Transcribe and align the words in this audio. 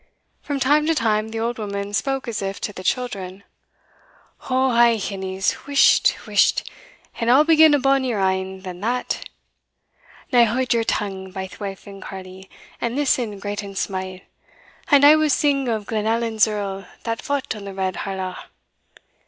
From 0.41 0.59
time 0.59 0.87
to 0.87 0.95
time 0.95 1.29
the 1.29 1.39
old 1.39 1.59
woman 1.59 1.93
spoke 1.93 2.27
as 2.27 2.41
if 2.41 2.59
to 2.61 2.73
the 2.73 2.83
children 2.83 3.43
"Oh 4.49 4.71
ay, 4.71 4.95
hinnies, 4.97 5.51
whisht! 5.67 6.25
whisht! 6.25 6.67
and 7.19 7.29
I'll 7.29 7.43
begin 7.43 7.75
a 7.75 7.79
bonnier 7.79 8.19
ane 8.19 8.61
than 8.61 8.81
that 8.81 9.29
"Now 10.31 10.45
haud 10.45 10.73
your 10.73 10.83
tongue, 10.83 11.29
baith 11.29 11.59
wife 11.59 11.85
and 11.85 12.01
carle, 12.01 12.45
And 12.81 12.95
listen, 12.95 13.37
great 13.37 13.61
and 13.61 13.77
sma', 13.77 14.21
And 14.87 15.05
I 15.05 15.15
will 15.15 15.29
sing 15.29 15.67
of 15.69 15.85
Glenallan's 15.85 16.47
Earl 16.47 16.87
That 17.03 17.21
fought 17.21 17.55
on 17.55 17.65
the 17.65 17.73
red 17.75 17.97
Harlaw. 17.97 18.37